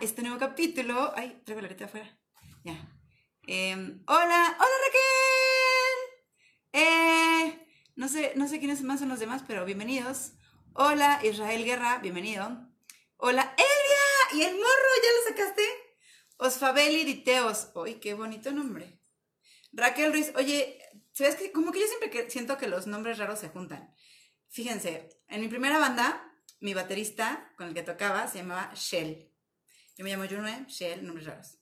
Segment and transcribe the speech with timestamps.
[0.00, 1.12] este nuevo capítulo.
[1.14, 2.18] Ay, traigo la areta afuera.
[2.64, 2.74] Ya.
[3.46, 5.98] Em, hola, hola Raquel.
[6.72, 7.66] Eh,
[7.96, 10.32] no sé, no sé quiénes más son los demás, pero bienvenidos.
[10.72, 12.66] Hola Israel Guerra, bienvenido.
[13.16, 15.62] Hola Elia y el morro, ¿ya lo sacaste?
[16.38, 17.70] Osfabeli Diteos.
[17.74, 19.00] Uy, qué bonito nombre.
[19.72, 20.78] Raquel Ruiz, oye,
[21.12, 21.52] ¿sabes qué?
[21.52, 23.94] Como que yo siempre que siento que los nombres raros se juntan.
[24.48, 29.29] Fíjense, en mi primera banda, mi baterista con el que tocaba se llamaba Shell.
[30.00, 31.58] Yo me llamo Junue, Shell, nombres raros.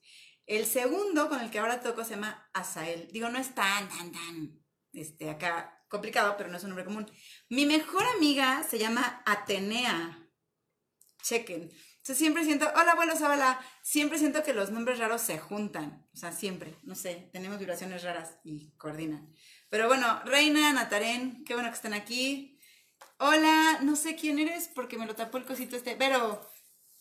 [0.47, 3.09] El segundo con el que ahora toco se llama Asael.
[3.11, 7.11] Digo, no es tan, tan, tan, este, acá complicado, pero no es un nombre común.
[7.49, 10.25] Mi mejor amiga se llama Atenea.
[11.21, 11.63] Chequen.
[11.63, 16.07] Entonces siempre siento, hola abuelo Zabala, siempre siento que los nombres raros se juntan.
[16.15, 19.35] O sea, siempre, no sé, tenemos vibraciones raras y coordinan.
[19.69, 22.57] Pero bueno, Reina, Natarén, qué bueno que están aquí.
[23.19, 26.49] Hola, no sé quién eres porque me lo tapó el cosito este, pero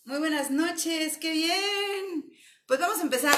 [0.07, 2.31] muy buenas noches, qué bien.
[2.65, 3.37] Pues vamos a empezar.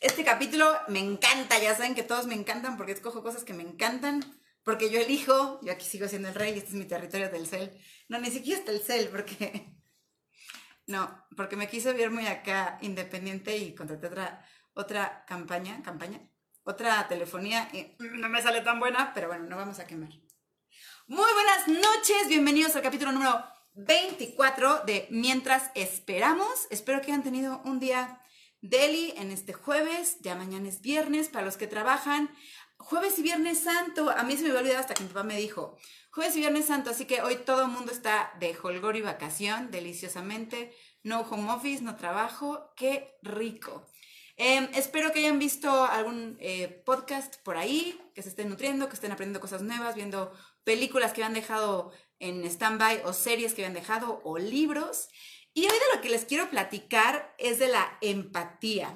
[0.00, 3.62] Este capítulo me encanta, ya saben que todos me encantan porque escojo cosas que me
[3.62, 4.24] encantan,
[4.64, 7.70] porque yo elijo, yo aquí sigo siendo el rey, este es mi territorio del cel.
[8.08, 9.72] No, ni siquiera está el cel porque...
[10.86, 14.44] No, porque me quise ver muy acá independiente y contraté otra,
[14.74, 16.20] otra campaña, campaña,
[16.62, 20.10] otra telefonía no me sale tan buena, pero bueno, no vamos a quemar.
[21.06, 26.68] Muy buenas noches, bienvenidos al capítulo número 24 de Mientras Esperamos.
[26.70, 28.20] Espero que hayan tenido un día
[28.60, 32.30] deli en este jueves, ya mañana es viernes, para los que trabajan,
[32.78, 35.36] jueves y viernes santo, a mí se me había olvidado hasta que mi papá me
[35.36, 35.76] dijo,
[36.10, 39.70] jueves y viernes santo, así que hoy todo el mundo está de holgor y vacación,
[39.70, 40.72] deliciosamente,
[41.02, 43.86] no home office, no trabajo, qué rico.
[44.36, 48.94] Em, espero que hayan visto algún eh, podcast por ahí, que se estén nutriendo, que
[48.94, 50.32] estén aprendiendo cosas nuevas, viendo
[50.64, 55.08] películas que han dejado en stand-by o series que han dejado o libros.
[55.52, 58.94] Y hoy de lo que les quiero platicar es de la empatía.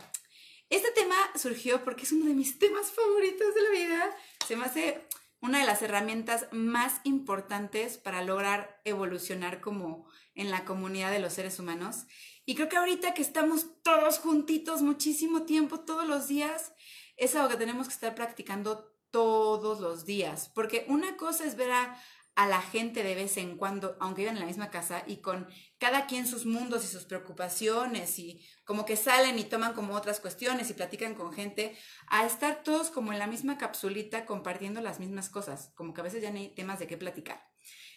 [0.71, 4.17] Este tema surgió porque es uno de mis temas favoritos de la vida.
[4.47, 5.07] Se me hace
[5.41, 11.33] una de las herramientas más importantes para lograr evolucionar como en la comunidad de los
[11.33, 12.07] seres humanos.
[12.45, 16.73] Y creo que ahorita que estamos todos juntitos muchísimo tiempo, todos los días,
[17.17, 21.73] es algo que tenemos que estar practicando todos los días, porque una cosa es ver
[21.73, 22.01] a,
[22.47, 26.07] la gente de vez en cuando, aunque vivan en la misma casa, y con cada
[26.07, 30.71] quien sus mundos y sus preocupaciones, y como que salen y toman como otras cuestiones
[30.71, 31.77] y platican con gente,
[32.07, 36.05] a estar todos como en la misma capsulita compartiendo las mismas cosas, como que a
[36.05, 37.43] veces ya no hay temas de qué platicar.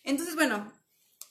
[0.03, 0.73] Entonces, bueno,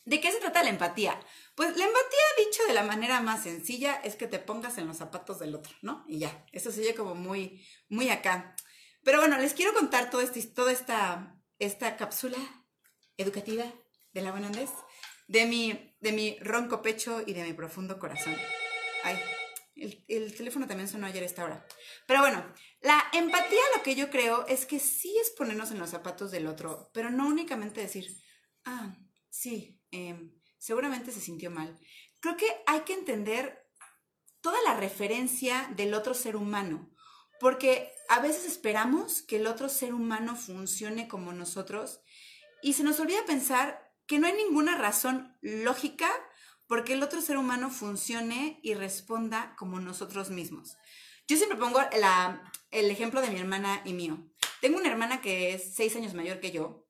[0.04, 1.18] ¿de qué se trata la empatía?
[1.56, 4.98] Pues la empatía, dicho de la manera más sencilla, es que te pongas en los
[4.98, 6.04] zapatos del otro, ¿no?
[6.06, 8.54] Y ya, eso se oye como muy, muy acá.
[9.02, 12.38] Pero bueno, les quiero contar todo este, toda esta, esta cápsula
[13.20, 13.64] educativa
[14.12, 14.50] de la buena
[15.28, 18.36] de mi, de mi ronco pecho y de mi profundo corazón.
[19.04, 19.16] Ay,
[19.76, 21.66] el, el, teléfono también sonó ayer a esta hora.
[22.06, 22.44] Pero bueno,
[22.80, 26.48] la empatía lo que yo creo es que sí es ponernos en los zapatos del
[26.48, 28.08] otro, pero no únicamente decir,
[28.64, 28.96] ah,
[29.28, 31.78] sí, em, seguramente se sintió mal.
[32.18, 33.66] Creo que hay que entender
[34.40, 36.90] toda la referencia del otro ser humano,
[37.38, 42.00] porque a veces esperamos que el otro ser humano funcione como nosotros
[42.62, 46.10] y se nos olvida pensar que no hay ninguna razón lógica
[46.66, 50.76] porque el otro ser humano funcione y responda como nosotros mismos.
[51.26, 51.80] Yo siempre pongo
[52.70, 54.18] el ejemplo de mi hermana y mío.
[54.60, 56.86] Tengo una hermana que es seis años mayor que yo.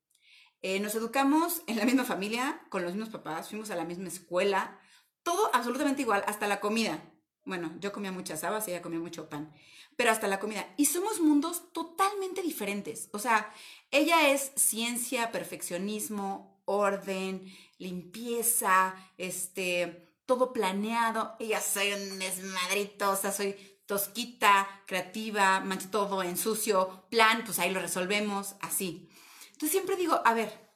[0.63, 4.09] Eh, nos educamos en la misma familia, con los mismos papás, fuimos a la misma
[4.09, 4.79] escuela,
[5.23, 7.03] todo absolutamente igual, hasta la comida.
[7.45, 9.53] Bueno, yo comía muchas habas ella comía mucho pan
[10.01, 10.67] pero hasta la comida.
[10.79, 13.11] Y somos mundos totalmente diferentes.
[13.13, 13.53] O sea,
[13.91, 17.45] ella es ciencia, perfeccionismo, orden,
[17.77, 21.37] limpieza, este, todo planeado.
[21.39, 27.59] Ella soy un desmadrito, o sea, soy tosquita, creativa, mancho todo en sucio, plan, pues
[27.59, 29.11] ahí lo resolvemos, así.
[29.49, 30.73] Entonces siempre digo, a ver,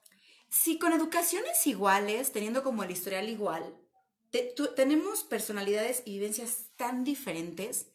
[0.50, 3.74] si con educaciones iguales, teniendo como el historial igual,
[4.76, 7.88] tenemos personalidades y vivencias tan diferentes,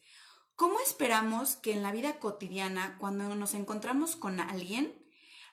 [0.60, 4.92] ¿Cómo esperamos que en la vida cotidiana, cuando nos encontramos con alguien,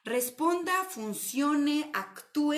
[0.04, 2.58] responda, funcione, actúe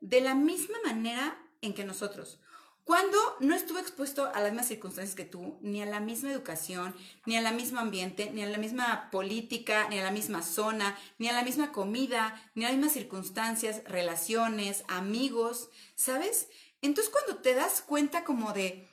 [0.00, 2.38] de la misma manera en que nosotros?
[2.84, 6.94] Cuando no estuvo expuesto a las mismas circunstancias que tú, ni a la misma educación,
[7.24, 10.98] ni a la misma ambiente, ni a la misma política, ni a la misma zona,
[11.16, 16.48] ni a la misma comida, ni a las mismas circunstancias, relaciones, amigos, ¿sabes?
[16.82, 18.88] Entonces cuando te das cuenta como de,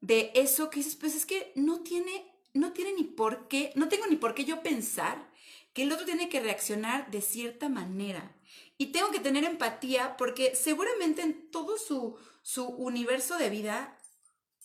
[0.00, 3.88] de eso que dices, pues es que no tiene no tiene ni por qué, no
[3.88, 5.30] tengo ni por qué yo pensar
[5.72, 8.34] que el otro tiene que reaccionar de cierta manera.
[8.76, 13.96] Y tengo que tener empatía porque seguramente en todo su, su universo de vida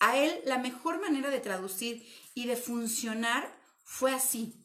[0.00, 4.62] a él la mejor manera de traducir y de funcionar fue así.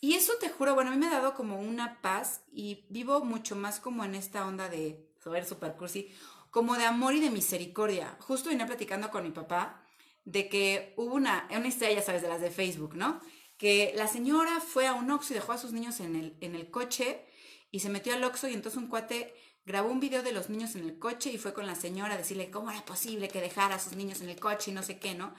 [0.00, 3.24] Y eso te juro, bueno, a mí me ha dado como una paz y vivo
[3.24, 6.14] mucho más como en esta onda de, ver super cursi,
[6.54, 8.16] como de amor y de misericordia.
[8.20, 9.84] Justo vine platicando con mi papá
[10.24, 13.20] de que hubo una, una historia, ya sabes, de las de Facebook, ¿no?
[13.58, 16.54] Que la señora fue a un Oxxo y dejó a sus niños en el, en
[16.54, 17.26] el coche
[17.72, 19.34] y se metió al Oxxo y entonces un cuate
[19.66, 22.18] grabó un video de los niños en el coche y fue con la señora a
[22.18, 25.00] decirle cómo era posible que dejara a sus niños en el coche y no sé
[25.00, 25.34] qué, ¿no?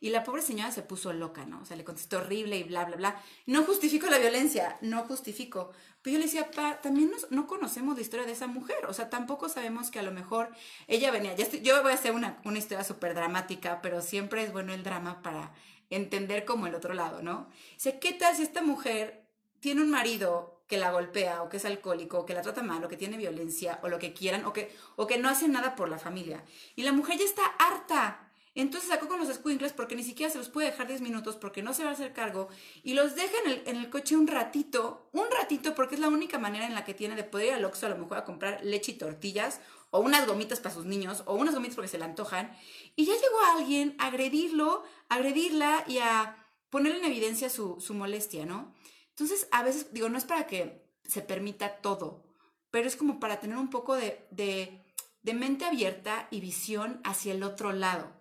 [0.00, 1.60] Y la pobre señora se puso loca, ¿no?
[1.60, 3.22] O sea, le contestó horrible y bla, bla, bla.
[3.46, 5.72] No justifico la violencia, no justifico.
[6.00, 8.86] Pero yo le decía, pa, también no conocemos la historia de esa mujer.
[8.86, 10.48] O sea, tampoco sabemos que a lo mejor
[10.88, 11.36] ella venía.
[11.36, 14.82] Ya yo voy a hacer una, una historia súper dramática, pero siempre es bueno el
[14.82, 15.52] drama para
[15.90, 17.48] entender como el otro lado, ¿no?
[17.74, 19.26] Dice, ¿qué tal si esta mujer
[19.60, 22.82] tiene un marido que la golpea o que es alcohólico o que la trata mal
[22.84, 25.74] o que tiene violencia o lo que quieran o que, o que no hace nada
[25.74, 26.44] por la familia.
[26.76, 28.29] Y la mujer ya está harta.
[28.54, 31.62] Entonces sacó con los squinkles porque ni siquiera se los puede dejar 10 minutos porque
[31.62, 32.48] no se va a hacer cargo
[32.82, 36.08] y los deja en el, en el, coche un ratito, un ratito porque es la
[36.08, 38.24] única manera en la que tiene de poder ir al Oxxo a lo mejor a
[38.24, 39.60] comprar leche y tortillas
[39.90, 42.52] o unas gomitas para sus niños o unas gomitas porque se le antojan
[42.96, 46.36] y ya llegó alguien a agredirlo, a agredirla y a
[46.70, 48.74] ponerle en evidencia su, su molestia, ¿no?
[49.10, 52.24] Entonces, a veces, digo, no es para que se permita todo,
[52.70, 57.42] pero es como para tener un poco de, de, mente abierta y visión hacia el
[57.42, 58.19] otro lado.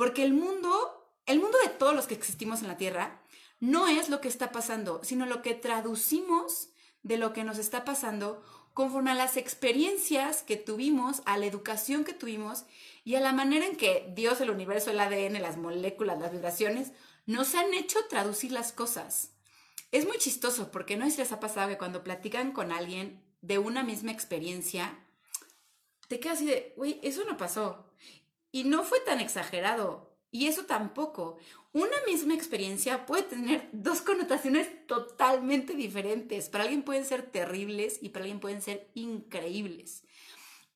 [0.00, 3.20] Porque el mundo, el mundo de todos los que existimos en la Tierra,
[3.58, 6.70] no es lo que está pasando, sino lo que traducimos
[7.02, 8.42] de lo que nos está pasando
[8.72, 12.64] conforme a las experiencias que tuvimos, a la educación que tuvimos
[13.04, 16.92] y a la manera en que Dios, el universo, el ADN, las moléculas, las vibraciones,
[17.26, 19.32] nos han hecho traducir las cosas.
[19.92, 23.58] Es muy chistoso porque no si les ha pasado que cuando platican con alguien de
[23.58, 24.98] una misma experiencia,
[26.08, 27.90] te quedas así de, uy, eso no pasó.
[28.52, 30.16] Y no fue tan exagerado.
[30.30, 31.38] Y eso tampoco.
[31.72, 36.48] Una misma experiencia puede tener dos connotaciones totalmente diferentes.
[36.48, 40.04] Para alguien pueden ser terribles y para alguien pueden ser increíbles.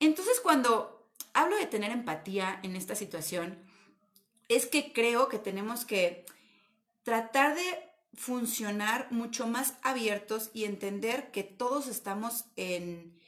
[0.01, 3.59] Entonces, cuando hablo de tener empatía en esta situación,
[4.49, 6.27] es que creo que tenemos que
[7.03, 13.19] tratar de funcionar mucho más abiertos y entender que todos estamos en,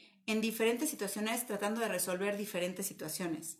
[0.41, 3.59] diferentes situaciones tratando de resolver diferentes situaciones.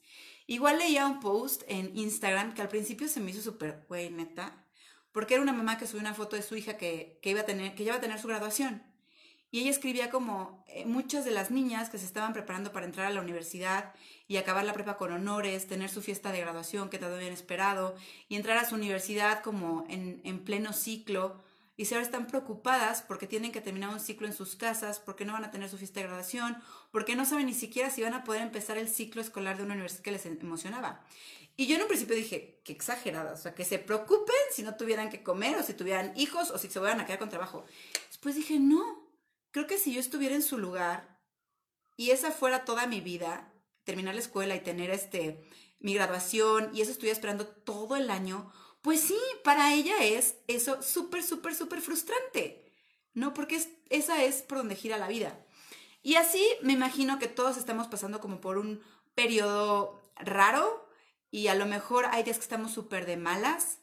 [0.49, 4.65] Igual leía un post en Instagram que al principio se me hizo súper, güey, neta,
[5.13, 7.75] porque era una mamá que subió una foto de su hija que, iba a tener,
[7.75, 8.83] que iba a tener su graduación.
[9.51, 13.07] Y ella escribía como eh, muchas de las niñas que se estaban preparando para entrar
[13.07, 13.95] a la universidad
[14.29, 17.95] y acabar la prepa con honores, tener su fiesta de graduación que todo habían esperado
[18.29, 21.43] y entrar a su universidad como en, en pleno ciclo.
[21.77, 25.25] Y si ahora están preocupadas porque tienen que terminar un ciclo en sus casas, porque
[25.27, 26.57] no van a tener su fiesta de graduación,
[26.91, 29.75] porque no saben ni siquiera si van a poder empezar el ciclo escolar de una
[29.75, 31.05] universidad que les emocionaba.
[31.59, 34.77] Y yo en un principio dije, qué exagerada, o sea, que se preocupen si no
[34.77, 37.65] tuvieran que comer o si tuvieran hijos o si se van a quedar con trabajo.
[38.09, 39.11] Después dije, no,
[39.51, 41.19] creo que si yo estuviera en su lugar
[41.97, 43.51] y esa fuera toda mi vida,
[43.85, 48.53] terminar la escuela y tener este, mi graduación y eso estuviera esperando todo el año,
[48.87, 52.71] pues sí, para ella es eso súper, súper, súper frustrante,
[53.15, 53.35] ¿no?
[53.35, 55.45] Porque es, esa es por donde gira la vida.
[56.05, 58.81] Y así me imagino que todos estamos pasando como por un
[59.17, 60.89] periodo raro
[61.33, 63.79] y a lo mejor hay días que estamos súper de malas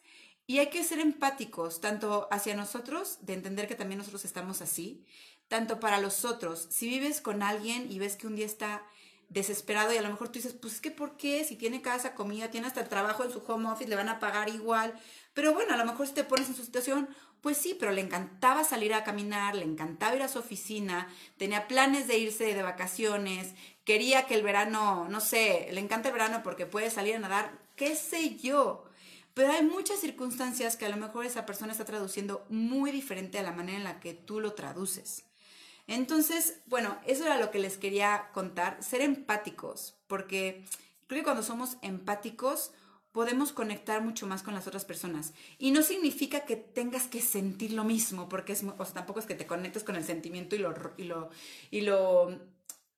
[0.47, 5.05] y hay que ser empáticos, tanto hacia nosotros, de entender que también nosotros estamos así,
[5.49, 6.67] tanto para los otros.
[6.69, 8.87] Si vives con alguien y ves que un día está
[9.33, 11.43] desesperado y a lo mejor tú dices, pues es que ¿por qué?
[11.43, 14.49] Si tiene casa, comida, tiene hasta trabajo en su home office, le van a pagar
[14.49, 14.93] igual.
[15.33, 17.09] Pero bueno, a lo mejor si te pones en su situación,
[17.41, 21.67] pues sí, pero le encantaba salir a caminar, le encantaba ir a su oficina, tenía
[21.67, 26.41] planes de irse de vacaciones, quería que el verano, no sé, le encanta el verano
[26.43, 28.85] porque puede salir a nadar, qué sé yo.
[29.33, 33.43] Pero hay muchas circunstancias que a lo mejor esa persona está traduciendo muy diferente a
[33.43, 35.25] la manera en la que tú lo traduces.
[35.87, 40.65] Entonces, bueno, eso era lo que les quería contar, ser empáticos, porque
[41.07, 42.71] creo que cuando somos empáticos
[43.11, 45.33] podemos conectar mucho más con las otras personas.
[45.59, 49.25] Y no significa que tengas que sentir lo mismo, porque es, o sea, tampoco es
[49.25, 51.29] que te conectes con el sentimiento y lo, y lo,
[51.69, 52.39] y lo,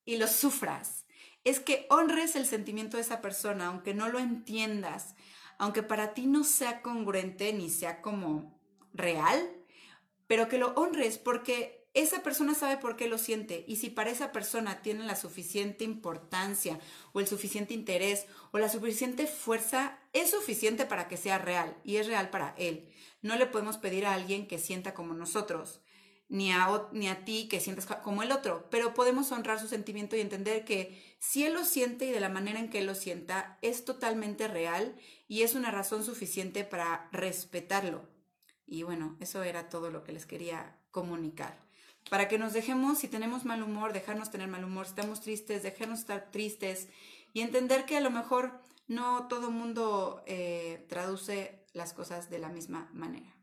[0.06, 1.06] y lo sufras.
[1.44, 5.16] Es que honres el sentimiento de esa persona, aunque no lo entiendas,
[5.58, 8.58] aunque para ti no sea congruente ni sea como
[8.94, 9.52] real,
[10.28, 14.12] pero que lo honres porque esa persona sabe por qué lo siente y si para
[14.12, 16.80] esa persona tiene la suficiente importancia
[17.14, 21.96] o el suficiente interés o la suficiente fuerza, es suficiente para que sea real y
[21.96, 22.90] es real para él.
[23.22, 25.82] No le podemos pedir a alguien que sienta como nosotros.
[26.28, 30.16] ni a, ni a ti que sientas como el otro, pero podemos honrar su sentimiento
[30.16, 32.96] y entender que si él lo siente y de la manera en que él lo
[32.96, 34.96] sienta, es totalmente real
[35.28, 38.10] y es una razón suficiente para respetarlo.
[38.66, 41.65] Y bueno, eso era todo lo que les quería comunicar.
[42.10, 45.64] Para que nos dejemos, si tenemos mal humor, dejarnos tener mal humor, si estamos tristes,
[45.64, 46.88] dejarnos estar tristes
[47.34, 52.50] y entender que a lo mejor no todo mundo eh, traduce las cosas de la
[52.50, 53.36] misma manera.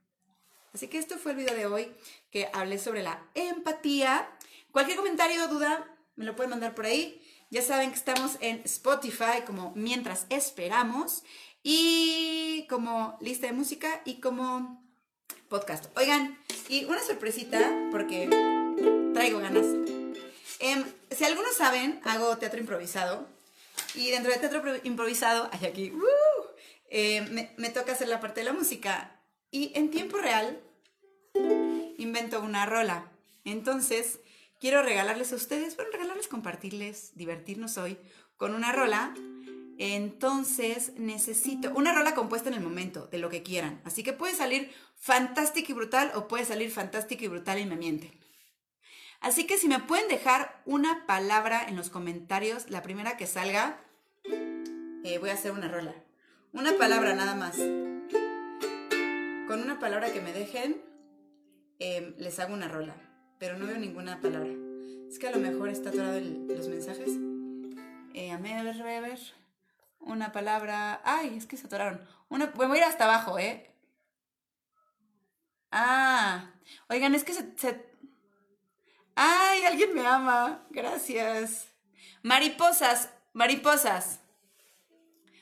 [0.73, 1.93] Así que esto fue el video de hoy
[2.31, 4.31] que hablé sobre la empatía.
[4.71, 7.21] Cualquier comentario o duda me lo pueden mandar por ahí.
[7.51, 11.23] Ya saben que estamos en Spotify como Mientras Esperamos
[11.63, 14.83] y como lista de música y como
[15.53, 15.85] podcast.
[15.99, 16.39] Oigan,
[16.71, 18.27] y una sorpresita porque
[19.13, 19.67] traigo ganas.
[20.61, 23.29] Em, si algunos saben, hago teatro improvisado
[23.95, 26.03] y dentro de teatro improvisado, hay aquí, ¡uh!
[26.89, 30.59] eh, me, me toca hacer la parte de la música y en tiempo real
[31.99, 33.13] invento una rola.
[33.45, 34.21] Entonces,
[34.59, 37.99] quiero regalarles a ustedes, bueno, regalarles, compartirles, divertirnos hoy
[38.39, 39.13] con una rola.
[39.85, 43.81] Entonces, necesito una rola compuesta en el momento, de lo que quieran.
[43.85, 47.75] Así que puede salir fantástica y brutal o puede salir fantástica y brutal y me
[47.75, 48.17] miente.
[49.21, 53.81] Así que si me pueden dejar una palabra en los comentarios, la primera que salga,
[55.03, 55.97] eh, voy a hacer una rola.
[56.53, 60.81] Una palabra nada más con una palabra que me dejen,
[61.81, 62.95] em, les hago una rola,
[63.41, 64.53] pero no veo ninguna palabra.
[65.09, 67.32] Es que a lo mejor está atorado los mensajes.
[70.13, 71.01] Una palabra.
[71.05, 72.07] Ay, es que se atoraron.
[72.29, 73.75] Una, voy a ir hasta abajo, ¿eh?
[75.71, 76.51] Ah,
[76.91, 77.87] oigan, es que se.
[79.15, 80.67] Ay, alguien me ama.
[80.69, 81.69] Gracias.
[82.23, 84.21] Mariposas, mariposas.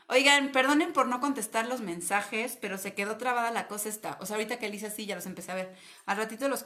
[0.07, 4.19] Oigan, perdonen por no contestar los mensajes, pero se quedó trabada la cosa esta.
[4.21, 5.77] O sea, ahorita que él dice así, ya los empecé a ver.
[6.07, 6.65] Al ratito los,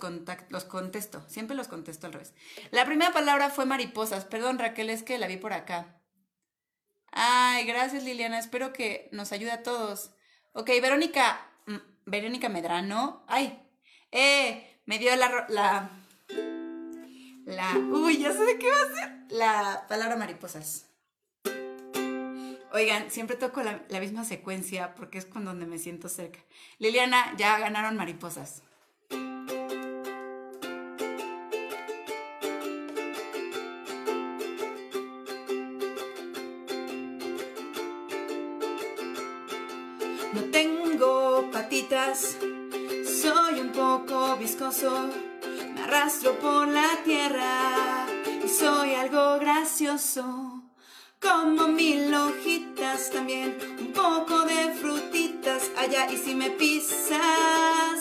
[0.50, 1.24] los contesto.
[1.26, 2.34] Siempre los contesto al revés.
[2.70, 4.26] La primera palabra fue mariposas.
[4.26, 6.03] Perdón, Raquel, es que la vi por acá.
[7.16, 8.40] Ay, gracias, Liliana.
[8.40, 10.10] Espero que nos ayude a todos.
[10.52, 11.48] Ok, Verónica.
[11.66, 13.24] Mm, Verónica Medrano.
[13.28, 13.56] Ay.
[14.10, 15.46] Eh, me dio la.
[15.48, 15.90] La.
[17.44, 17.78] La.
[17.78, 19.12] Uy, ya sé de qué va a ser.
[19.30, 20.88] La palabra mariposas.
[22.72, 26.40] Oigan, siempre toco la, misma secuencia porque es con donde me siento cerca.
[26.78, 28.64] Liliana, ya ganaron mariposas.
[44.64, 48.06] Me arrastro por la tierra
[48.42, 50.62] y soy algo gracioso
[51.20, 58.00] como mil hojitas también, un poco de frutitas allá y si me pisas,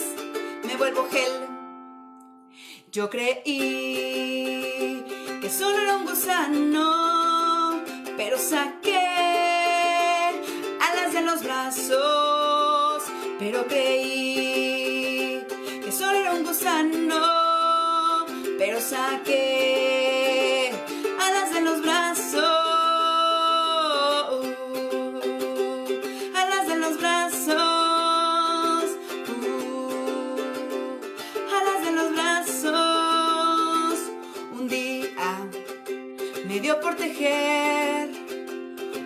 [0.64, 1.50] me vuelvo gel.
[2.94, 3.44] Yo creí
[5.42, 7.82] que solo era un gusano,
[8.16, 9.02] pero saqué
[10.80, 13.04] alas de los brazos,
[13.38, 14.33] pero creí
[16.34, 18.26] un gusano,
[18.58, 20.72] pero saqué
[21.20, 22.64] alas de los brazos.
[36.82, 38.10] por tejer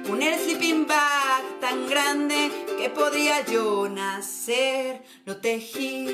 [0.10, 5.01] un sleeping bag tan grande que podría yo nacer.
[5.25, 6.07] Lo tejí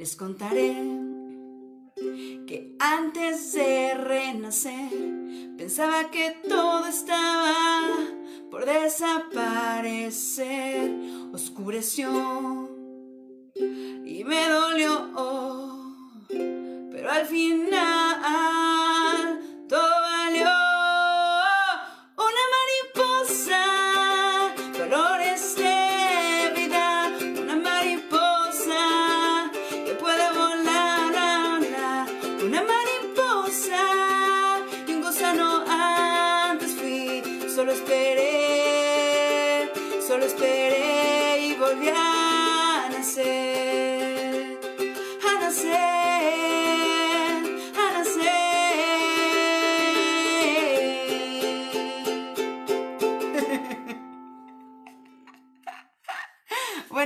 [0.00, 0.72] Les contaré
[2.46, 4.88] que antes de renacer
[5.58, 7.52] pensaba que todo estaba
[8.50, 10.90] por desaparecer.
[11.34, 12.70] Oscureció
[13.54, 15.10] y me dolió,
[16.90, 17.89] pero al final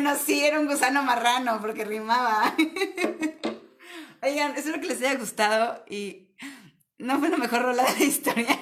[0.05, 2.55] Bueno, sí, era un gusano marrano porque rimaba.
[4.23, 6.29] Oigan, espero que les haya gustado y
[6.99, 8.61] no fue la mejor rola de la historia.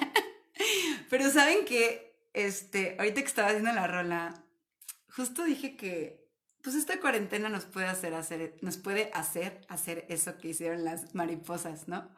[1.09, 4.45] Pero saben que, este, ahorita que estaba haciendo la rola,
[5.09, 6.31] justo dije que,
[6.61, 11.13] pues esta cuarentena nos puede hacer, hacer, nos puede hacer hacer eso que hicieron las
[11.13, 12.09] mariposas, ¿no?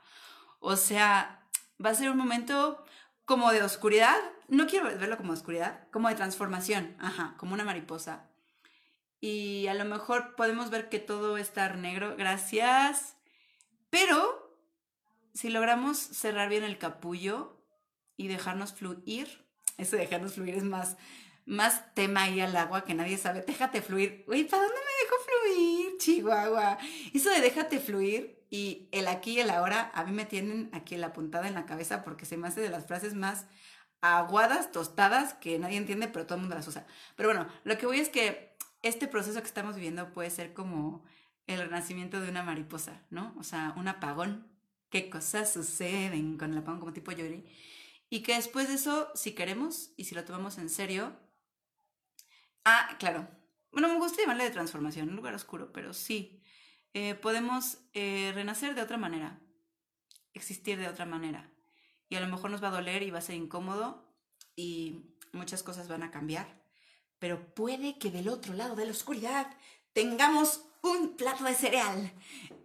[0.59, 1.49] O sea,
[1.83, 2.85] va a ser un momento
[3.25, 4.17] como de oscuridad,
[4.49, 8.29] no quiero verlo como oscuridad, como de transformación, ajá, como una mariposa.
[9.21, 13.15] Y a lo mejor podemos ver que todo estar negro, gracias.
[13.89, 14.45] Pero
[15.33, 17.61] si logramos cerrar bien el capullo
[18.17, 19.45] y dejarnos fluir,
[19.77, 20.97] eso de dejarnos fluir es más,
[21.45, 23.41] más tema ahí al agua que nadie sabe.
[23.41, 24.23] Déjate fluir.
[24.27, 26.77] Uy, ¿para dónde me dejo fluir, Chihuahua?
[27.13, 30.95] Eso de déjate fluir y el aquí y el ahora a mí me tienen aquí
[30.95, 33.47] la puntada en la cabeza porque se me hace de las frases más
[34.01, 36.85] aguadas, tostadas, que nadie entiende, pero todo el mundo las usa.
[37.15, 38.54] Pero bueno, lo que voy es que
[38.85, 41.03] este proceso que estamos viviendo puede ser como
[41.47, 43.35] el renacimiento de una mariposa, ¿no?
[43.39, 44.47] O sea, un apagón.
[44.91, 47.43] ¿Qué cosas suceden con el apagón como tipo Yuri?
[48.11, 51.17] Y que después de eso, si queremos y si lo tomamos en serio,
[52.63, 53.27] ah, claro.
[53.71, 56.43] Bueno, me gusta llamarle de transformación, un lugar oscuro, pero sí,
[56.93, 59.41] eh, podemos eh, renacer de otra manera,
[60.33, 61.51] existir de otra manera.
[62.07, 64.15] Y a lo mejor nos va a doler y va a ser incómodo
[64.55, 66.64] y muchas cosas van a cambiar.
[67.25, 69.47] Pero puede que del otro lado de la oscuridad
[69.93, 72.11] tengamos un plato de cereal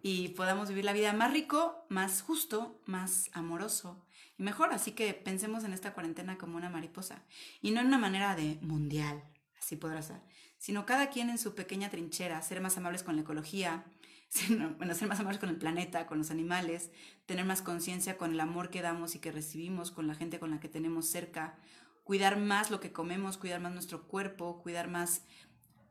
[0.02, 4.05] y podamos vivir la vida más rico, más justo, más amoroso
[4.37, 4.75] y mejor.
[4.75, 7.25] Así que pensemos en esta cuarentena como una mariposa
[7.62, 9.25] y no en una manera de mundial,
[9.59, 10.21] así podrá ser,
[10.59, 13.87] sino cada quien en su pequeña trinchera, ser más amables con la ecología,
[14.76, 16.90] bueno, ser más amables con el planeta, con los animales,
[17.25, 20.50] tener más conciencia con el amor que damos y que recibimos, con la gente con
[20.50, 21.57] la que tenemos cerca,
[22.04, 25.23] cuidar más lo que comemos, cuidar más nuestro cuerpo, cuidar más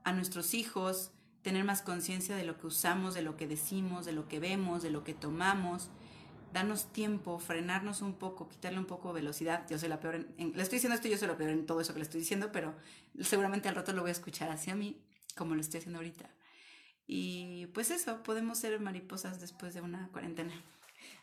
[0.04, 1.12] a nuestros hijos,
[1.42, 4.84] tener más conciencia de lo que usamos, de lo que decimos, de lo que vemos,
[4.84, 5.90] de lo que tomamos,
[6.54, 9.66] darnos tiempo, frenarnos un poco, quitarle un poco de velocidad.
[9.70, 11.82] Yo soy la peor en, le estoy diciendo esto, yo soy la peor en todo
[11.82, 12.76] eso que le estoy diciendo, pero
[13.22, 15.02] seguramente al rato lo voy a escuchar hacia mí,
[15.36, 16.30] como lo estoy haciendo ahorita.
[17.08, 20.54] Y pues eso, podemos ser mariposas después de una cuarentena.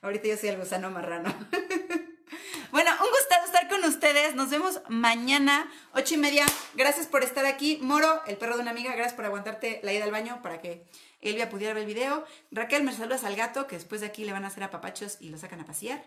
[0.03, 1.29] Ahorita yo soy el gusano marrano.
[2.73, 4.37] bueno, un gusto estar con ustedes.
[4.37, 6.47] Nos vemos mañana, ocho y media.
[6.75, 7.81] Gracias por estar aquí.
[7.83, 10.87] Moro, el perro de una amiga, gracias por aguantarte la ida al baño para que
[11.21, 12.25] Elvia pudiera ver el video.
[12.53, 15.17] Raquel, me saludas al gato, que después de aquí le van a hacer a papachos
[15.19, 16.05] y lo sacan a pasear.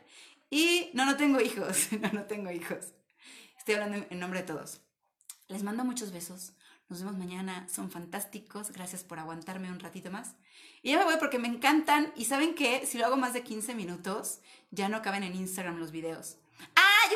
[0.50, 1.92] Y no, no tengo hijos.
[2.00, 2.94] no, no tengo hijos.
[3.58, 4.80] Estoy hablando en nombre de todos.
[5.50, 6.54] Les mando muchos besos.
[6.88, 8.72] Nos vemos mañana, son fantásticos.
[8.72, 10.36] Gracias por aguantarme un ratito más.
[10.84, 12.14] Y ya me voy porque me encantan.
[12.16, 14.40] Y saben que si lo hago más de 15 minutos,
[14.72, 16.38] ya no caben en Instagram los videos.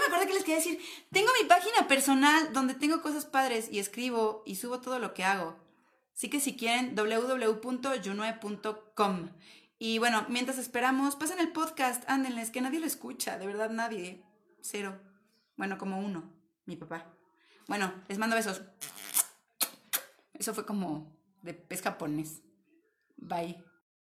[0.04, 0.82] Me acordé que les quería decir.
[1.12, 5.24] Tengo mi página personal donde tengo cosas padres y escribo y subo todo lo que
[5.24, 5.56] hago.
[6.14, 9.30] Así que si quieren, www.junue.com.
[9.80, 14.24] Y bueno, mientras esperamos, pasen el podcast, ándenles, que nadie lo escucha, de verdad nadie.
[14.62, 15.00] Cero.
[15.58, 16.32] Bueno, como uno,
[16.66, 17.06] mi papá.
[17.68, 18.62] Bueno, les mando besos.
[20.34, 22.42] Eso fue como de pez japonés.
[23.18, 23.64] Bye.